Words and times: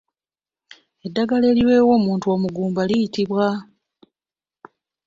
Eddagala 1.05 1.45
eriweebwa 1.51 1.93
omuntu 1.99 2.25
omugumba 2.35 2.81
liyitibwa? 2.89 3.47